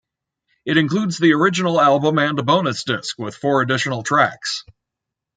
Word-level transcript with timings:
It 0.65 0.77
includes 0.77 1.19
the 1.19 1.33
original 1.35 1.79
album 1.79 2.17
and 2.17 2.39
a 2.39 2.41
bonus 2.41 2.83
disc 2.85 3.19
with 3.19 3.35
four 3.35 3.61
additional 3.61 4.01
tracks. 4.01 4.63